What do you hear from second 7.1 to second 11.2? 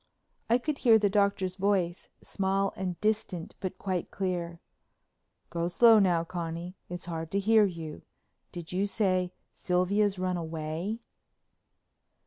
to hear you. Did you say Sylvia'd run away?"